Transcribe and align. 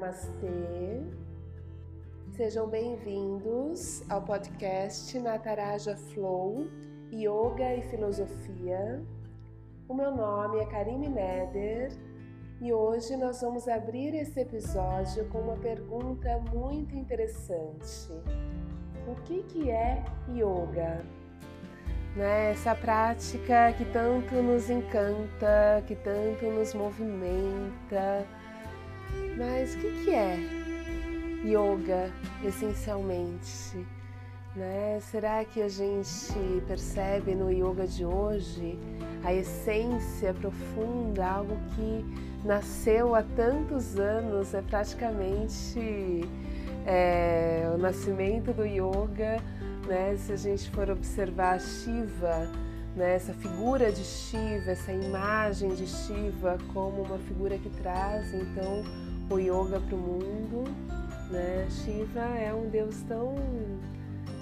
Namastê. 0.00 1.02
Sejam 2.32 2.66
bem-vindos 2.66 4.02
ao 4.08 4.22
podcast 4.22 5.18
Nataraja 5.18 5.94
Flow, 5.94 6.66
Yoga 7.12 7.76
e 7.76 7.82
Filosofia. 7.82 9.04
O 9.86 9.92
meu 9.92 10.10
nome 10.10 10.58
é 10.58 10.64
Karime 10.64 11.06
Neder 11.06 11.92
e 12.62 12.72
hoje 12.72 13.14
nós 13.14 13.42
vamos 13.42 13.68
abrir 13.68 14.14
esse 14.14 14.40
episódio 14.40 15.28
com 15.28 15.38
uma 15.40 15.56
pergunta 15.58 16.42
muito 16.50 16.96
interessante. 16.96 18.10
O 19.06 19.14
que, 19.24 19.42
que 19.42 19.70
é 19.70 20.02
yoga? 20.30 21.04
Né? 22.16 22.52
Essa 22.52 22.74
prática 22.74 23.74
que 23.76 23.84
tanto 23.92 24.34
nos 24.36 24.70
encanta, 24.70 25.84
que 25.86 25.94
tanto 25.94 26.46
nos 26.46 26.72
movimenta. 26.72 28.26
Mas 29.40 29.74
o 29.74 29.78
que, 29.78 30.04
que 30.04 30.10
é 30.10 30.38
yoga 31.46 32.12
essencialmente? 32.44 33.86
Né? 34.54 34.98
Será 35.00 35.42
que 35.46 35.62
a 35.62 35.68
gente 35.68 36.34
percebe 36.66 37.34
no 37.34 37.50
yoga 37.50 37.86
de 37.86 38.04
hoje 38.04 38.78
a 39.24 39.32
essência 39.32 40.34
profunda, 40.34 41.26
algo 41.26 41.56
que 41.74 42.04
nasceu 42.44 43.14
há 43.14 43.22
tantos 43.22 43.98
anos, 43.98 44.52
é 44.52 44.60
praticamente 44.60 46.20
é, 46.86 47.66
o 47.74 47.78
nascimento 47.78 48.52
do 48.52 48.66
yoga, 48.66 49.42
né? 49.88 50.18
Se 50.18 50.34
a 50.34 50.36
gente 50.36 50.68
for 50.70 50.90
observar 50.90 51.58
Shiva, 51.62 52.46
né? 52.94 53.14
essa 53.14 53.32
figura 53.32 53.90
de 53.90 54.04
Shiva, 54.04 54.72
essa 54.72 54.92
imagem 54.92 55.70
de 55.70 55.86
Shiva 55.86 56.58
como 56.74 57.04
uma 57.04 57.18
figura 57.20 57.56
que 57.56 57.70
traz 57.70 58.34
então 58.34 58.84
o 59.30 59.38
yoga 59.38 59.80
para 59.80 59.94
o 59.94 59.98
mundo, 59.98 60.64
né? 61.30 61.66
Shiva 61.70 62.20
é 62.20 62.52
um 62.52 62.68
deus 62.68 63.00
tão 63.02 63.34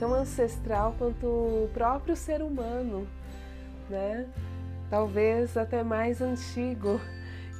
tão 0.00 0.14
ancestral 0.14 0.95
quanto 0.98 1.27
o 1.27 1.70
próprio 1.75 2.17
ser 2.17 2.41
humano, 2.41 3.06
né? 3.91 4.27
Talvez 4.89 5.56
até 5.56 5.83
mais 5.83 6.22
antigo. 6.22 7.00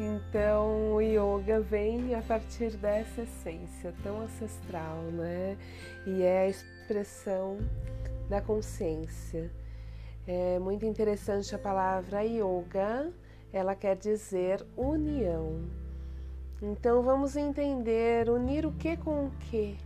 Então, 0.01 0.95
o 0.95 1.01
yoga 1.01 1.61
vem 1.61 2.15
a 2.15 2.23
partir 2.23 2.71
dessa 2.77 3.23
essência 3.23 3.93
tão 4.03 4.23
ancestral, 4.23 5.03
né? 5.13 5.57
E 6.07 6.23
é 6.23 6.43
a 6.43 6.49
expressão 6.49 7.59
da 8.31 8.41
consciência. 8.41 9.51
É 10.25 10.59
muito 10.61 10.87
interessante 10.87 11.53
a 11.53 11.59
palavra 11.59 12.23
yoga, 12.23 13.13
ela 13.53 13.75
quer 13.75 13.97
dizer 13.97 14.65
união. 14.77 15.88
Então, 16.61 17.03
vamos 17.03 17.37
entender 17.37 18.29
unir 18.29 18.67
o 18.67 18.73
que 18.73 18.97
com 18.97 19.27
o 19.27 19.31
que. 19.39 19.79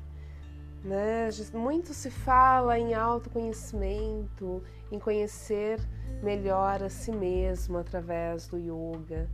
Né? 0.82 1.28
Muito 1.52 1.92
se 1.92 2.10
fala 2.10 2.78
em 2.78 2.94
autoconhecimento, 2.94 4.62
em 4.90 4.98
conhecer 4.98 5.78
melhor 6.22 6.82
a 6.82 6.88
si 6.88 7.12
mesmo 7.12 7.78
através 7.78 8.48
do 8.48 8.58
yoga, 8.58 9.28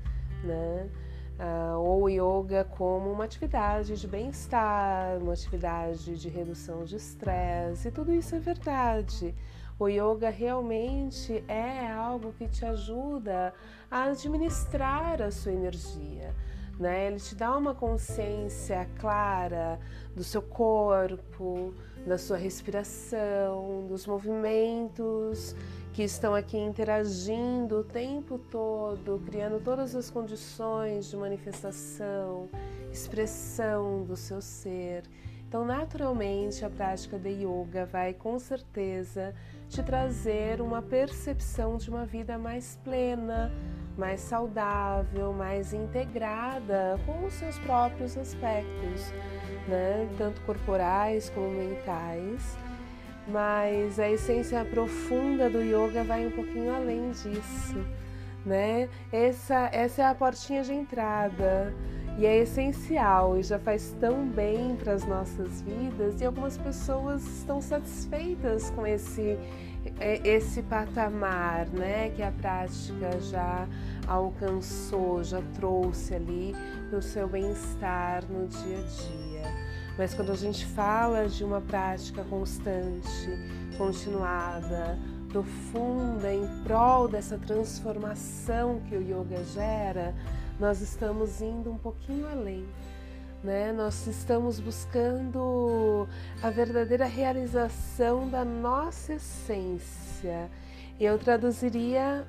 né? 0.44 0.90
Uh, 1.38 1.78
ou 1.78 2.10
yoga 2.10 2.64
como 2.64 3.12
uma 3.12 3.24
atividade 3.24 3.94
de 3.96 4.08
bem-estar, 4.08 5.18
uma 5.18 5.32
atividade 5.32 6.18
de 6.18 6.28
redução 6.28 6.84
de 6.84 6.96
estresse, 6.96 7.88
e 7.88 7.90
tudo 7.92 8.12
isso 8.12 8.34
é 8.34 8.40
verdade. 8.40 9.34
O 9.78 9.86
yoga 9.86 10.28
realmente 10.28 11.44
é 11.46 11.88
algo 11.88 12.32
que 12.32 12.48
te 12.48 12.66
ajuda 12.66 13.54
a 13.88 14.04
administrar 14.04 15.22
a 15.22 15.30
sua 15.30 15.52
energia. 15.52 16.34
Né? 16.78 17.08
Ele 17.08 17.18
te 17.18 17.34
dá 17.34 17.56
uma 17.56 17.74
consciência 17.74 18.88
clara 18.98 19.80
do 20.14 20.22
seu 20.22 20.40
corpo, 20.40 21.74
da 22.06 22.16
sua 22.16 22.36
respiração, 22.36 23.86
dos 23.88 24.06
movimentos 24.06 25.56
que 25.92 26.04
estão 26.04 26.34
aqui 26.34 26.56
interagindo 26.56 27.80
o 27.80 27.84
tempo 27.84 28.38
todo, 28.38 29.20
criando 29.26 29.60
todas 29.60 29.96
as 29.96 30.08
condições 30.08 31.10
de 31.10 31.16
manifestação, 31.16 32.48
expressão 32.92 34.04
do 34.04 34.14
seu 34.14 34.40
ser. 34.40 35.02
Então, 35.48 35.64
naturalmente, 35.64 36.64
a 36.64 36.70
prática 36.70 37.18
de 37.18 37.30
yoga 37.30 37.86
vai 37.86 38.12
com 38.12 38.38
certeza 38.38 39.34
te 39.68 39.82
trazer 39.82 40.60
uma 40.60 40.82
percepção 40.82 41.78
de 41.78 41.88
uma 41.88 42.04
vida 42.04 42.38
mais 42.38 42.78
plena, 42.84 43.50
mais 43.98 44.20
saudável, 44.20 45.32
mais 45.32 45.74
integrada 45.74 46.98
com 47.04 47.26
os 47.26 47.34
seus 47.34 47.58
próprios 47.58 48.16
aspectos, 48.16 49.12
né? 49.66 50.08
tanto 50.16 50.40
corporais 50.42 51.28
como 51.30 51.50
mentais 51.50 52.56
mas 53.28 53.98
a 53.98 54.10
essência 54.10 54.64
profunda 54.64 55.50
do 55.50 55.60
yoga 55.60 56.02
vai 56.02 56.26
um 56.26 56.30
pouquinho 56.30 56.74
além 56.74 57.10
disso, 57.10 57.84
né? 58.44 58.88
Essa, 59.12 59.68
essa 59.70 60.02
é 60.02 60.04
a 60.06 60.14
portinha 60.14 60.62
de 60.62 60.72
entrada 60.72 61.74
e 62.16 62.24
é 62.24 62.38
essencial 62.38 63.38
e 63.38 63.42
já 63.42 63.58
faz 63.58 63.94
tão 64.00 64.26
bem 64.26 64.74
para 64.76 64.94
as 64.94 65.04
nossas 65.04 65.60
vidas 65.60 66.20
e 66.20 66.24
algumas 66.24 66.56
pessoas 66.56 67.22
estão 67.38 67.60
satisfeitas 67.60 68.70
com 68.70 68.86
esse 68.86 69.38
esse 70.24 70.62
patamar, 70.62 71.66
né, 71.68 72.10
que 72.10 72.22
a 72.22 72.30
prática 72.30 73.20
já 73.20 73.66
alcançou, 74.06 75.22
já 75.22 75.42
trouxe 75.54 76.14
ali 76.14 76.54
no 76.90 77.02
seu 77.02 77.28
bem-estar 77.28 78.24
no 78.28 78.46
dia 78.48 78.78
a 78.78 78.82
dia. 78.82 79.68
Mas 79.98 80.14
quando 80.14 80.32
a 80.32 80.36
gente 80.36 80.64
fala 80.64 81.28
de 81.28 81.42
uma 81.44 81.60
prática 81.60 82.22
constante, 82.24 83.28
continuada, 83.76 84.98
profunda, 85.28 86.32
em 86.32 86.46
prol 86.64 87.08
dessa 87.08 87.36
transformação 87.36 88.80
que 88.88 88.96
o 88.96 89.02
yoga 89.02 89.42
gera, 89.44 90.14
nós 90.58 90.80
estamos 90.80 91.40
indo 91.40 91.70
um 91.70 91.78
pouquinho 91.78 92.26
além. 92.28 92.66
Né? 93.42 93.72
Nós 93.72 94.06
estamos 94.06 94.58
buscando 94.58 96.08
a 96.42 96.50
verdadeira 96.50 97.06
realização 97.06 98.28
da 98.28 98.44
nossa 98.44 99.14
essência. 99.14 100.50
Eu 100.98 101.18
traduziria 101.18 102.26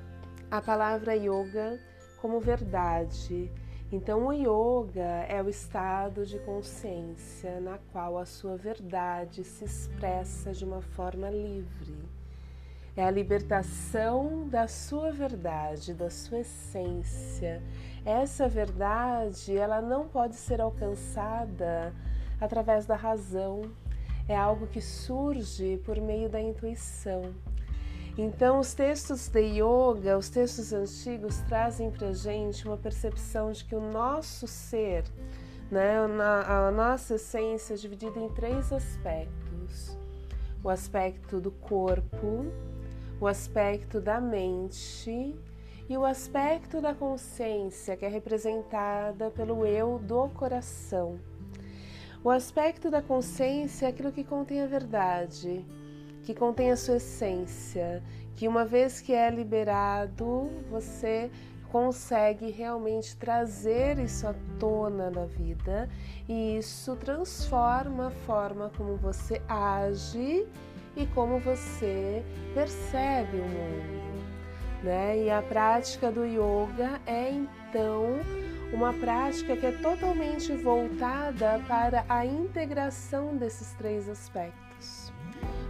a 0.50 0.60
palavra 0.60 1.14
yoga 1.16 1.80
como 2.20 2.38
verdade, 2.38 3.50
então, 3.92 4.28
o 4.28 4.32
yoga 4.32 5.26
é 5.28 5.42
o 5.42 5.48
estado 5.48 6.24
de 6.24 6.38
consciência 6.38 7.58
na 7.58 7.76
qual 7.90 8.18
a 8.18 8.24
sua 8.24 8.56
verdade 8.56 9.42
se 9.42 9.64
expressa 9.64 10.52
de 10.52 10.64
uma 10.64 10.80
forma 10.80 11.28
livre. 11.28 12.19
É 13.00 13.04
a 13.04 13.10
libertação 13.10 14.46
da 14.46 14.68
sua 14.68 15.10
verdade, 15.10 15.94
da 15.94 16.10
sua 16.10 16.40
essência. 16.40 17.62
Essa 18.04 18.46
verdade, 18.46 19.56
ela 19.56 19.80
não 19.80 20.06
pode 20.06 20.36
ser 20.36 20.60
alcançada 20.60 21.94
através 22.38 22.84
da 22.84 22.96
razão. 22.96 23.62
É 24.28 24.36
algo 24.36 24.66
que 24.66 24.82
surge 24.82 25.78
por 25.78 25.98
meio 25.98 26.28
da 26.28 26.42
intuição. 26.42 27.34
Então, 28.18 28.60
os 28.60 28.74
textos 28.74 29.28
de 29.28 29.46
yoga, 29.46 30.18
os 30.18 30.28
textos 30.28 30.70
antigos, 30.70 31.38
trazem 31.48 31.90
para 31.90 32.12
gente 32.12 32.68
uma 32.68 32.76
percepção 32.76 33.50
de 33.50 33.64
que 33.64 33.74
o 33.74 33.80
nosso 33.80 34.46
ser, 34.46 35.04
né, 35.70 35.96
a 36.46 36.70
nossa 36.70 37.14
essência 37.14 37.72
é 37.72 37.76
dividida 37.78 38.20
em 38.20 38.28
três 38.28 38.70
aspectos: 38.70 39.96
o 40.62 40.68
aspecto 40.68 41.40
do 41.40 41.50
corpo, 41.50 42.44
o 43.20 43.26
aspecto 43.26 44.00
da 44.00 44.18
mente 44.18 45.36
e 45.88 45.98
o 45.98 46.06
aspecto 46.06 46.80
da 46.80 46.94
consciência, 46.94 47.94
que 47.94 48.06
é 48.06 48.08
representada 48.08 49.30
pelo 49.30 49.66
eu 49.66 49.98
do 49.98 50.28
coração. 50.30 51.20
O 52.24 52.30
aspecto 52.30 52.90
da 52.90 53.02
consciência 53.02 53.86
é 53.86 53.88
aquilo 53.90 54.10
que 54.10 54.24
contém 54.24 54.62
a 54.62 54.66
verdade, 54.66 55.66
que 56.22 56.32
contém 56.32 56.70
a 56.70 56.76
sua 56.76 56.96
essência, 56.96 58.02
que 58.36 58.48
uma 58.48 58.64
vez 58.64 59.00
que 59.00 59.12
é 59.12 59.28
liberado, 59.28 60.48
você 60.70 61.30
consegue 61.70 62.50
realmente 62.50 63.16
trazer 63.16 63.98
isso 63.98 64.26
à 64.26 64.34
tona 64.58 65.10
da 65.10 65.26
vida 65.26 65.88
e 66.28 66.56
isso 66.56 66.96
transforma 66.96 68.08
a 68.08 68.10
forma 68.10 68.70
como 68.76 68.96
você 68.96 69.40
age 69.46 70.48
e 70.96 71.06
como 71.06 71.38
você 71.38 72.22
percebe 72.54 73.38
o 73.38 73.44
mundo. 73.44 74.00
Né? 74.82 75.24
E 75.24 75.30
a 75.30 75.42
prática 75.42 76.10
do 76.10 76.24
yoga 76.24 77.00
é 77.06 77.30
então 77.30 78.18
uma 78.72 78.92
prática 78.92 79.56
que 79.56 79.66
é 79.66 79.72
totalmente 79.72 80.54
voltada 80.54 81.60
para 81.66 82.04
a 82.08 82.24
integração 82.24 83.36
desses 83.36 83.72
três 83.74 84.08
aspectos. 84.08 85.12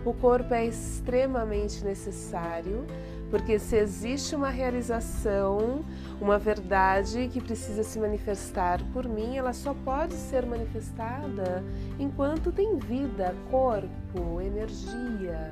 O 0.05 0.15
corpo 0.15 0.55
é 0.55 0.67
extremamente 0.67 1.85
necessário 1.85 2.87
Porque 3.31 3.59
se 3.59 3.77
existe 3.77 4.35
uma 4.35 4.51
realização, 4.51 5.85
uma 6.21 6.39
verdade 6.39 7.29
que 7.33 7.41
precisa 7.41 7.85
se 7.85 7.99
manifestar 7.99 8.81
por 8.93 9.09
mim, 9.09 9.37
ela 9.37 9.53
só 9.53 9.73
pode 9.73 10.15
ser 10.15 10.45
manifestada 10.45 11.65
enquanto 11.99 12.51
tem 12.51 12.77
vida, 12.77 13.35
corpo, 13.51 14.41
energia. 14.41 15.51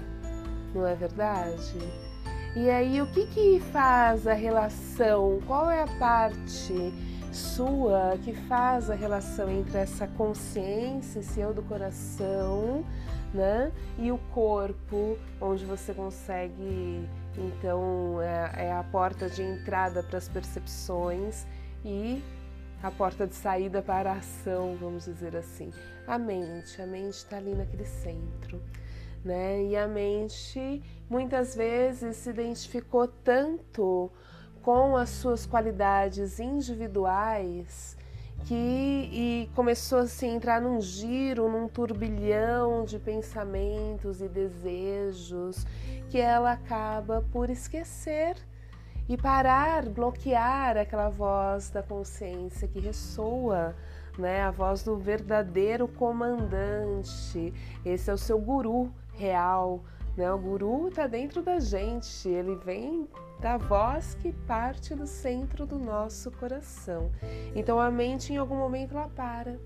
Não 0.75 0.87
é 0.87 0.95
verdade? 0.95 1.79
E 2.57 2.69
aí, 2.69 3.01
o 3.01 3.07
que, 3.13 3.27
que 3.27 3.61
faz 3.73 4.27
a 4.27 4.33
relação? 4.33 5.39
Qual 5.47 5.71
é 5.71 5.83
a 5.83 5.99
parte 5.99 6.93
sua 7.33 8.19
que 8.25 8.33
faz 8.33 8.91
a 8.91 8.95
relação 8.95 9.51
entre 9.51 9.79
essa 9.79 10.07
consciência, 10.07 11.21
esse 11.21 11.41
eu 11.41 11.53
do 11.53 11.63
coração, 11.63 12.85
né? 13.33 13.71
E 13.99 14.11
o 14.11 14.19
corpo, 14.33 15.17
onde 15.41 15.65
você 15.65 15.93
consegue, 15.93 17.09
então, 17.39 18.21
é, 18.21 18.67
é 18.67 18.73
a 18.73 18.83
porta 18.83 19.29
de 19.29 19.43
entrada 19.43 20.03
para 20.03 20.19
as 20.19 20.29
percepções 20.29 21.47
e 21.85 22.23
a 22.83 22.91
porta 22.91 23.27
de 23.27 23.35
saída 23.35 23.83
para 23.83 24.13
a 24.13 24.17
ação, 24.17 24.77
vamos 24.81 25.05
dizer 25.05 25.37
assim. 25.37 25.73
A 26.07 26.19
mente, 26.19 26.81
a 26.81 26.87
mente 26.87 27.15
está 27.15 27.37
ali 27.37 27.55
naquele 27.55 27.85
centro 27.85 28.61
né? 29.25 29.63
E 29.65 29.77
a 29.77 29.87
mente 29.87 30.83
muitas 31.09 31.55
vezes 31.55 32.17
se 32.17 32.31
identificou 32.31 33.07
tanto 33.07 34.11
com 34.63 34.97
as 34.97 35.11
suas 35.11 35.47
qualidades 35.47 36.39
individuais 36.41 37.97
que 38.45 38.55
e 38.55 39.51
começou 39.55 40.01
assim, 40.01 40.31
a 40.31 40.35
entrar 40.35 40.61
num 40.61 40.81
giro, 40.81 41.49
num 41.51 41.69
turbilhão 41.69 42.85
de 42.85 42.99
pensamentos 42.99 44.21
e 44.21 44.29
desejos 44.29 45.67
que 46.09 46.19
ela 46.19 46.53
acaba 46.53 47.25
por 47.33 47.51
esquecer 47.51 48.37
e 49.09 49.17
parar, 49.17 49.89
bloquear 49.89 50.77
aquela 50.77 51.09
voz 51.09 51.71
da 51.71 51.83
consciência 51.83 52.69
que 52.69 52.79
ressoa, 52.79 53.75
né? 54.19 54.43
A 54.43 54.51
voz 54.51 54.83
do 54.83 54.97
verdadeiro 54.97 55.89
comandante. 55.89 57.53
Esse 57.85 58.11
é 58.11 58.13
o 58.13 58.19
seu 58.19 58.39
guru, 58.39 58.93
real. 59.15 59.83
Né? 60.17 60.31
O 60.31 60.39
guru 60.39 60.89
está 60.89 61.07
dentro 61.07 61.43
da 61.43 61.59
gente, 61.59 62.29
ele 62.29 62.57
vem 62.57 63.09
da 63.41 63.57
voz 63.57 64.15
que 64.15 64.33
parte 64.33 64.95
do 64.95 65.07
centro 65.07 65.67
do 65.67 65.79
nosso 65.79 66.31
coração. 66.33 67.11
Então 67.55 67.79
a 67.81 67.91
mente 67.91 68.33
em 68.33 68.37
algum 68.37 68.57
momento 68.57 68.97
ela 68.97 69.09
para 69.09 69.59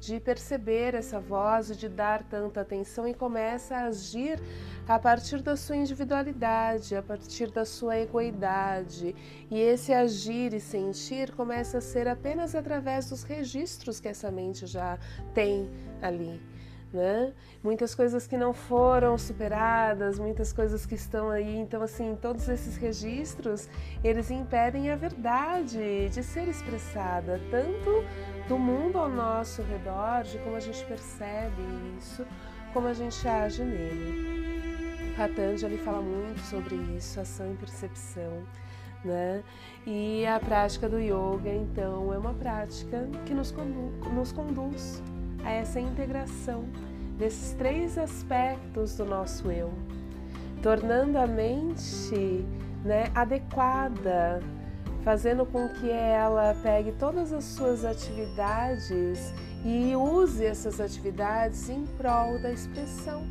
de 0.00 0.20
perceber 0.20 0.94
essa 0.94 1.18
voz, 1.18 1.76
de 1.76 1.88
dar 1.88 2.22
tanta 2.22 2.60
atenção 2.60 3.06
e 3.08 3.12
começa 3.12 3.74
a 3.76 3.86
agir 3.86 4.40
a 4.86 4.98
partir 4.98 5.42
da 5.42 5.56
sua 5.56 5.76
individualidade, 5.76 6.94
a 6.94 7.02
partir 7.02 7.50
da 7.50 7.64
sua 7.64 7.98
egoidade. 7.98 9.14
E 9.50 9.58
esse 9.58 9.92
agir 9.92 10.54
e 10.54 10.60
sentir 10.60 11.32
começa 11.32 11.78
a 11.78 11.80
ser 11.80 12.06
apenas 12.06 12.54
através 12.54 13.10
dos 13.10 13.24
registros 13.24 13.98
que 13.98 14.08
essa 14.08 14.30
mente 14.30 14.66
já 14.66 14.98
tem 15.34 15.68
ali 16.00 16.40
né? 16.92 17.32
Muitas 17.62 17.94
coisas 17.94 18.26
que 18.26 18.36
não 18.36 18.52
foram 18.52 19.18
superadas, 19.18 20.18
muitas 20.18 20.52
coisas 20.52 20.86
que 20.86 20.94
estão 20.94 21.30
aí. 21.30 21.58
Então, 21.58 21.82
assim, 21.82 22.16
todos 22.20 22.48
esses 22.48 22.76
registros, 22.76 23.68
eles 24.02 24.30
impedem 24.30 24.90
a 24.90 24.96
verdade 24.96 26.08
de 26.08 26.22
ser 26.22 26.48
expressada, 26.48 27.40
tanto 27.50 28.04
do 28.48 28.58
mundo 28.58 28.98
ao 28.98 29.08
nosso 29.08 29.62
redor, 29.62 30.22
de 30.24 30.38
como 30.38 30.56
a 30.56 30.60
gente 30.60 30.84
percebe 30.86 31.62
isso, 31.98 32.26
como 32.72 32.86
a 32.86 32.94
gente 32.94 33.26
age 33.28 33.62
nele. 33.62 35.14
Patanjali 35.16 35.76
fala 35.78 36.00
muito 36.00 36.40
sobre 36.40 36.76
isso, 36.96 37.20
ação 37.20 37.52
e 37.52 37.56
percepção. 37.56 38.44
Né? 39.04 39.44
E 39.86 40.26
a 40.26 40.40
prática 40.40 40.88
do 40.88 40.98
yoga, 40.98 41.52
então, 41.52 42.12
é 42.12 42.18
uma 42.18 42.34
prática 42.34 43.08
que 43.26 43.32
nos, 43.32 43.52
condu 43.52 43.92
nos 44.12 44.32
conduz 44.32 45.02
a 45.44 45.50
essa 45.50 45.80
integração 45.80 46.64
desses 47.18 47.52
três 47.54 47.98
aspectos 47.98 48.96
do 48.96 49.04
nosso 49.04 49.50
eu, 49.50 49.72
tornando 50.62 51.18
a 51.18 51.26
mente 51.26 52.46
né, 52.84 53.10
adequada, 53.14 54.40
fazendo 55.02 55.44
com 55.44 55.68
que 55.68 55.90
ela 55.90 56.54
pegue 56.62 56.92
todas 56.92 57.32
as 57.32 57.44
suas 57.44 57.84
atividades 57.84 59.32
e 59.64 59.96
use 59.96 60.44
essas 60.44 60.80
atividades 60.80 61.68
em 61.68 61.84
prol 61.96 62.40
da 62.40 62.52
expressão 62.52 63.26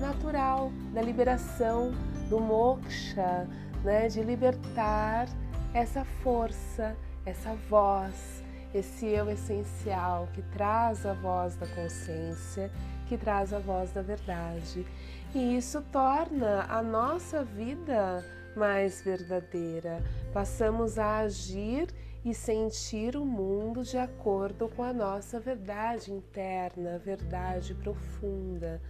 natural, 0.00 0.70
da 0.92 1.02
liberação, 1.02 1.92
do 2.28 2.40
moksha, 2.40 3.48
né, 3.84 4.08
de 4.08 4.22
libertar 4.22 5.28
essa 5.74 6.04
força, 6.22 6.96
essa 7.24 7.54
voz 7.68 8.41
esse 8.74 9.06
eu 9.06 9.30
essencial 9.30 10.28
que 10.32 10.42
traz 10.42 11.04
a 11.04 11.12
voz 11.12 11.56
da 11.56 11.66
consciência, 11.66 12.70
que 13.08 13.16
traz 13.18 13.52
a 13.52 13.58
voz 13.58 13.92
da 13.92 14.02
verdade. 14.02 14.86
E 15.34 15.56
isso 15.56 15.82
torna 15.92 16.66
a 16.68 16.82
nossa 16.82 17.44
vida 17.44 18.24
mais 18.56 19.02
verdadeira. 19.02 20.02
Passamos 20.32 20.98
a 20.98 21.18
agir 21.18 21.88
e 22.24 22.32
sentir 22.32 23.16
o 23.16 23.24
mundo 23.24 23.82
de 23.82 23.98
acordo 23.98 24.68
com 24.68 24.82
a 24.82 24.92
nossa 24.92 25.40
verdade 25.40 26.12
interna, 26.12 26.98
verdade 26.98 27.74
profunda. 27.74 28.80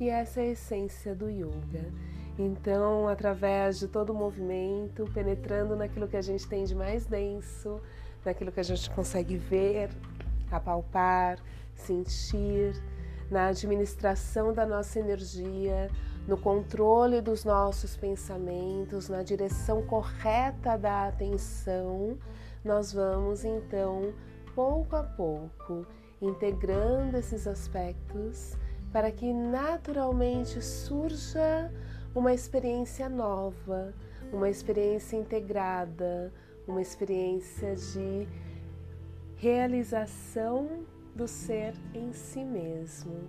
E 0.00 0.08
essa 0.08 0.40
é 0.40 0.44
a 0.44 0.52
essência 0.52 1.14
do 1.14 1.28
yoga. 1.28 1.92
Então, 2.38 3.08
através 3.08 3.80
de 3.80 3.88
todo 3.88 4.10
o 4.10 4.14
movimento, 4.14 5.04
penetrando 5.12 5.74
naquilo 5.74 6.06
que 6.06 6.16
a 6.16 6.22
gente 6.22 6.46
tem 6.46 6.64
de 6.64 6.74
mais 6.74 7.04
denso, 7.04 7.80
naquilo 8.24 8.52
que 8.52 8.60
a 8.60 8.64
gente 8.64 8.90
consegue 8.90 9.36
ver, 9.36 9.90
apalpar, 10.50 11.38
sentir, 11.74 12.74
na 13.30 13.48
administração 13.48 14.52
da 14.52 14.64
nossa 14.64 14.98
energia, 14.98 15.90
no 16.26 16.36
controle 16.36 17.20
dos 17.20 17.44
nossos 17.44 17.96
pensamentos, 17.96 19.08
na 19.08 19.22
direção 19.22 19.82
correta 19.82 20.76
da 20.76 21.08
atenção, 21.08 22.18
nós 22.64 22.92
vamos 22.92 23.44
então, 23.44 24.12
pouco 24.54 24.96
a 24.96 25.02
pouco, 25.02 25.86
integrando 26.20 27.16
esses 27.16 27.46
aspectos 27.46 28.56
para 28.92 29.10
que 29.12 29.32
naturalmente 29.32 30.62
surja 30.62 31.70
uma 32.14 32.32
experiência 32.32 33.08
nova, 33.08 33.94
uma 34.32 34.48
experiência 34.48 35.16
integrada, 35.16 36.32
uma 36.68 36.82
experiência 36.82 37.74
de 37.74 38.28
realização 39.36 40.84
do 41.14 41.26
ser 41.26 41.74
em 41.94 42.12
si 42.12 42.44
mesmo, 42.44 43.28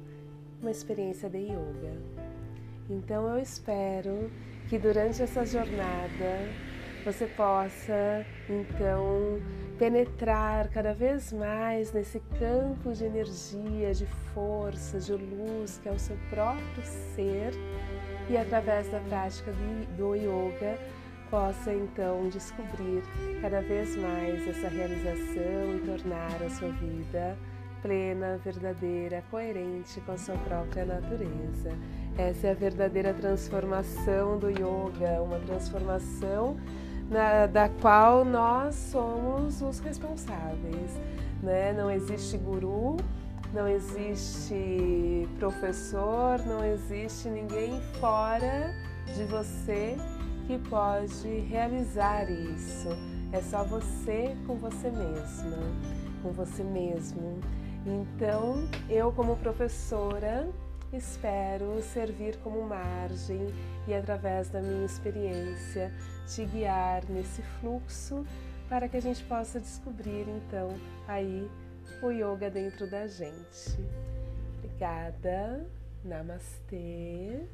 uma 0.62 0.70
experiência 0.70 1.30
de 1.30 1.38
yoga. 1.38 1.98
Então 2.90 3.28
eu 3.30 3.42
espero 3.42 4.30
que 4.68 4.78
durante 4.78 5.24
essa 5.24 5.46
jornada 5.46 6.50
você 7.06 7.26
possa 7.28 8.26
então 8.50 9.40
penetrar 9.78 10.68
cada 10.70 10.94
vez 10.94 11.32
mais 11.32 11.94
nesse 11.94 12.20
campo 12.38 12.92
de 12.92 13.06
energia, 13.06 13.94
de 13.94 14.06
força, 14.34 15.00
de 15.00 15.14
luz 15.14 15.80
que 15.82 15.88
é 15.88 15.92
o 15.92 16.00
seu 16.00 16.18
próprio 16.30 16.84
ser 17.16 17.54
e 18.30 18.36
através 18.36 18.92
da 18.92 19.00
prática 19.00 19.54
do 19.98 20.14
yoga 20.14 20.78
possa 21.30 21.74
então 21.74 22.28
descobrir 22.30 23.04
cada 23.42 23.62
vez 23.62 23.96
mais 23.96 24.48
essa 24.48 24.68
realização 24.68 25.76
e 25.76 25.84
tornar 25.86 26.42
a 26.44 26.50
sua 26.50 26.70
vida 26.70 27.38
plena, 27.82 28.40
verdadeira, 28.44 29.24
coerente 29.32 30.02
com 30.02 30.12
a 30.12 30.18
sua 30.18 30.36
própria 30.36 30.86
natureza. 30.86 31.72
Essa 32.18 32.48
é 32.48 32.52
a 32.52 32.54
verdadeira 32.54 33.14
transformação 33.14 34.38
do 34.38 34.50
yoga, 34.50 35.22
uma 35.22 35.40
transformação 35.40 36.58
na, 37.10 37.46
da 37.48 37.70
qual 37.82 38.26
nós 38.26 38.76
somos 38.76 39.62
os 39.62 39.80
responsáveis. 39.80 41.00
Né? 41.42 41.72
Não 41.74 41.90
existe 41.90 42.38
guru, 42.38 42.98
não 43.54 43.68
existe 43.68 45.28
professor, 45.40 46.40
não 46.46 46.64
existe 46.64 47.30
ninguém 47.30 47.80
fora 48.00 48.74
de 49.16 49.24
você 49.24 49.96
que 50.50 50.58
pode 50.68 51.28
realizar 51.42 52.28
isso. 52.28 52.90
É 53.32 53.40
só 53.40 53.64
você 53.64 54.36
com 54.48 54.56
você 54.56 54.90
mesma, 54.90 55.58
com 56.24 56.32
você 56.32 56.64
mesmo. 56.64 57.40
Então, 57.86 58.68
eu, 58.90 59.12
como 59.12 59.38
professora, 59.38 60.50
espero 60.92 61.80
servir 61.84 62.36
como 62.38 62.64
margem 62.64 63.54
e, 63.88 63.94
através 63.94 64.50
da 64.50 64.60
minha 64.60 64.86
experiência, 64.88 65.94
te 66.26 66.46
guiar 66.46 67.04
nesse 67.08 67.44
fluxo 67.60 68.26
para 68.68 68.90
que 68.90 68.98
a 68.98 69.02
gente 69.02 69.24
possa 69.26 69.60
descobrir, 69.60 70.26
então, 70.28 70.70
aí 71.08 71.48
o 72.02 72.10
yoga 72.10 72.50
dentro 72.50 72.90
da 72.90 73.06
gente. 73.06 73.78
Obrigada. 74.58 75.64
Namastê. 76.04 77.46